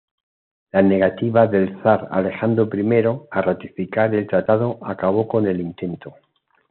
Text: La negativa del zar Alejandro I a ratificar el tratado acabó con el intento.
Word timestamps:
La 0.71 0.81
negativa 0.81 1.45
del 1.45 1.79
zar 1.83 2.07
Alejandro 2.09 2.67
I 2.73 3.19
a 3.29 3.39
ratificar 3.43 4.15
el 4.15 4.25
tratado 4.25 4.79
acabó 4.81 5.27
con 5.27 5.45
el 5.45 5.61
intento. 5.61 6.15